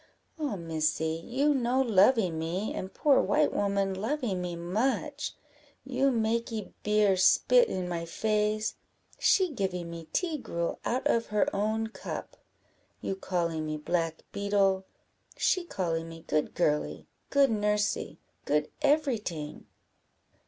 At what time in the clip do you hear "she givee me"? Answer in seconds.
9.19-10.07